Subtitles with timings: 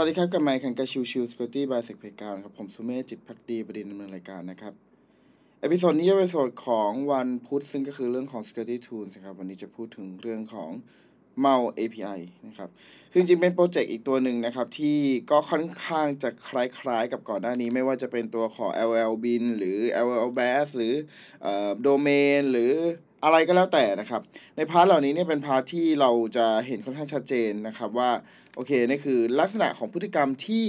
[0.00, 4.72] วัสดีครับกับไมค์คันกาชิวชิวสกอตตี้บายเซกเพกาครับ ผมสุเมธจิตภักดีบดินทร์ ดำเนินรายการนะครับ
[5.60, 10.70] episode นี้จะเป็นส่วนของวันพุธซึ่งก็คือเรื่องของ Security Tools นะครับ วันนี้จะพูดถึงเรื่องของ
[11.44, 12.68] m o u API นะครับ
[13.10, 14.98] คือจริงเป็นโปรเจกต์อีกตัวหนึ่งนะครับ ที่
[15.30, 20.94] ก็ค่อนข้างจะคล้ายๆ กับก่อนหน้านี้ไม่ว่าจะเป็นตัวของ LOLBin หรือ LOLBAS หรือ
[21.82, 22.08] โดเม
[22.38, 22.72] นหรือ
[23.24, 24.20] อะไรก็แล้วแต่นะครับ
[24.56, 28.10] ใน part เหล่านี้เนี่ยเป็น part ที่เราจะเห็นค่อนข้างชัดเจนนะครับว่า
[28.54, 30.66] โอเคนี่คือลักษณะของพฤติกรรมที่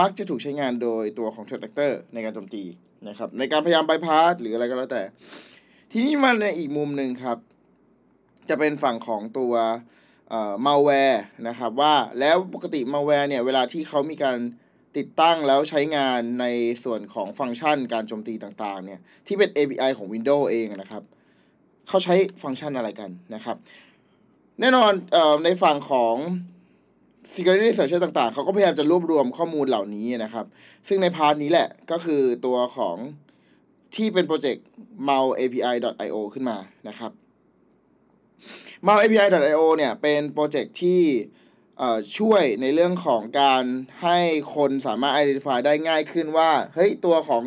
[0.00, 2.64] มักจะถูกใช้งานโดยตัวของ threat actor ในการโจมตี
[3.08, 5.02] นะครับในการพยายามไปพาร์ทหรืออะไรก็แล้วแต่
[5.92, 7.38] ทีนี้มาในอีกมุมหนึ่งครับ
[8.48, 9.54] จะเป็นฝั่งของตัว
[10.30, 14.38] เอ่อ malware นะครับว่าแล้วปกติ malware เนี่ยเวลาที่เขามีการ
[14.96, 16.46] ติดตั้งแล้วใช้งานใน
[16.84, 21.02] ส่วนของฟังก์ชันการโจมตีต่างๆเนี่ยที่เป็น API ของ Windows เองนะครับ
[21.88, 23.56] เขาใช้ฟังก์ชันอะไรกันนะครับ
[24.60, 26.16] แน่นอนอในฝั่งของ
[27.32, 30.46] Security Research ต่างๆ เขาก็พยายามจะรวบรวมข้อมูลเหล่านี้นะครับ
[30.88, 32.96] ซึ่งใน part นี้แหละก็คือตัวของ
[33.94, 34.64] ที่เป็นโปรเจกต์
[35.08, 36.58] m a l API.io ขึ้นมา
[36.88, 37.12] นะครับ
[38.86, 41.02] m a l API.io เนี่ยเป็นโปรเจกต์ที่
[42.18, 43.64] ช่วยในเรื่องของการ
[44.02, 44.18] ให้
[44.54, 47.42] คนสามารถ identify ได้ง่ายขึ้นว่า เฮ้ย ตัวของ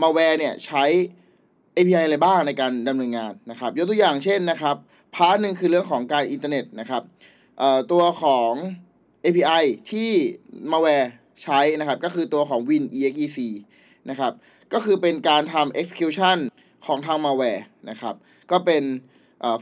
[0.00, 0.84] malware เนี่ยใช้
[1.76, 4.76] API อะไรบ้างในการดำเนินงานนะครับ ยกตัวอย่างเช่นนะครับ
[5.14, 7.02] part หนึ่งคือเรื่องของการอินเทอร์เน็ตนะครับ
[7.92, 8.52] ตัวของ
[9.24, 10.10] API ที่
[10.70, 11.08] malware
[11.42, 13.48] ใช้นะครับ ก็คือตัวของ WinExec
[14.10, 14.32] นะครับ
[14.72, 16.38] ก็คือเป็นการทำ execution
[16.86, 18.14] ของทาง malware นะครับ
[18.50, 18.82] ก็เป็น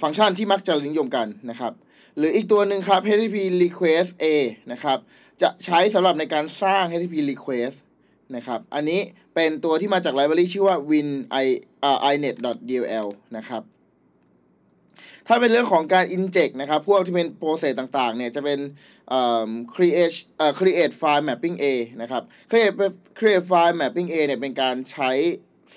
[0.03, 1.73] ฟังก์ชันที่มักจะนิยมกันนะครับ
[2.17, 4.25] หรืออีกตัวหนึ่งครับ HTTP request A
[4.73, 4.99] นะครับ
[5.43, 7.77] จะใช้สำหรับในการสร้าง HTTP request
[8.37, 9.01] นะครับ อันนี้
[9.35, 11.09] เป็นตัวที่มาจากไลบรารีชื่อว่า win
[11.45, 11.47] i
[12.13, 13.63] inet.dll นะครับ
[15.29, 18.59] ถ้าเป็นเรื่องของการ inject นะครับ พวกที่เป็นโปรเซสต่างๆ เนี่ย จะเป็น
[19.75, 20.17] create
[20.59, 21.67] create file mapping A
[22.03, 22.75] นะครับ create
[23.19, 25.11] create file mapping A เนี่ย เป็นการใช้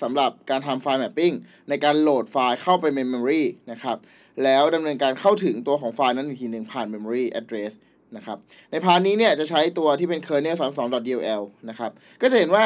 [0.02, 1.34] สำหรับการทำไฟล์ mapping
[1.68, 3.96] ในการโหลดไฟล์เข้าไปใน memory นะครับ
[4.44, 7.72] แล้วดำเนินการเข้าถึงตัวของไฟล์นั้นอีกทีหนึ่งผ่าน memory address
[8.16, 8.38] นะครับ
[8.70, 12.64] ในพาร์ทนี้เนี่ยจะใช้ตัวที่เป็น kernel 32.dll นะครับก็จะเห็นว่า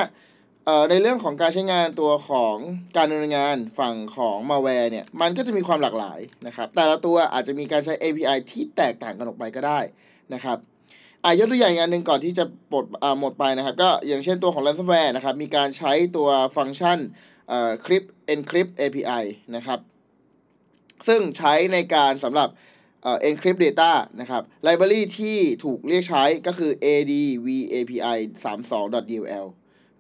[0.90, 2.56] ในเรื่องของการใช้งานตัวของ
[2.96, 9.80] การดำเนินงานฝั่งของ malware เนี่ยมันก็จะมีความหลากหลายนะครับแต่ละตัวอาจจะมีการใช้ API ที่แตกต่างกันออกไปก็ได้
[10.34, 10.58] นะครับ
[11.24, 12.84] อายกตัวอย่างอันหนึ่งก่อนที่จะปลด
[13.20, 16.98] หมดไปนะครับ ก็อย่างเช่นตัวของ ransomware นะครับมีการใช้ตัวฟังก์ชัน
[17.84, 18.02] คลิป
[18.34, 19.24] encrypt API
[19.56, 19.80] นะครับ
[21.08, 22.48] ซึ่งใช้ในการสำหรับ
[23.28, 27.98] encrypt data นะครับ library ที่ถูกเรียกใช้ก็คือ advapi
[28.44, 29.46] 32.dll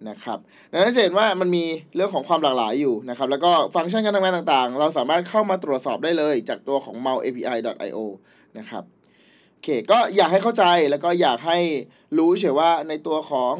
[0.08, 0.38] นะครับ
[0.72, 1.64] ดังนั้นเห็นว่ามันมี
[1.96, 7.98] เรื่องของความหลากหลายอยู่นะครับ แล้วก็ฟังก์ชันการทำงานต่างๆ เราสามารถเข้ามาตรวจสอบได้เลยจากตัวของ m o u api.io
[8.58, 8.84] นะครับ
[9.50, 11.58] โอเคก็อยากให้เข้าใจแล้วก็อยากให้
[12.18, 13.54] รู้เฉยว่าในตัวของ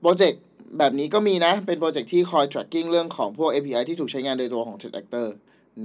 [0.00, 0.42] โปรเจกต์
[0.78, 5.26] แบบนี้ก็มีนะ เป็นโปรเจกต์ที่คอย tracking เรื่องของพวก API ที่ถูกใช้งานโดยตัวของ t r Actor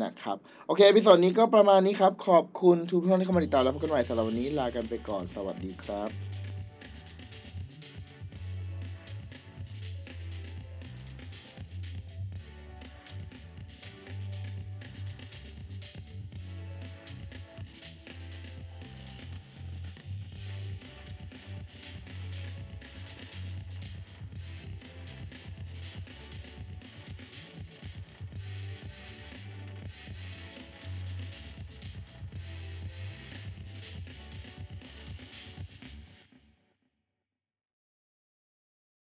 [0.03, 0.37] นะครับ
[0.67, 6.32] โอเคพิโซดนี้ก็ประมาณนี้ครับ ขอบคุณทุกท่านที่เข้ามาติดตามแล้วพบกันใหม่สำหรับวันนี้ลากันไปก่อนสวัสดีครับ